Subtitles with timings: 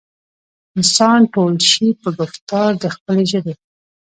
[0.77, 3.53] انسان تول شي پۀ ګفتار د خپلې ژبې